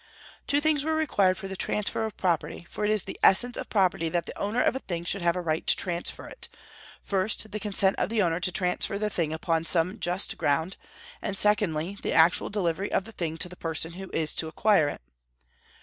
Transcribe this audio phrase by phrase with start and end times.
[0.47, 3.69] Two things were required for the transfer of property, for it is the essence of
[3.69, 6.49] property that the owner of a thing should have the right to transfer it,
[7.03, 10.75] first, the consent of the owner to transfer the thing upon some just ground;
[11.21, 14.87] and secondly, the actual delivery of the thing to the person who is to acquire
[14.87, 15.01] it.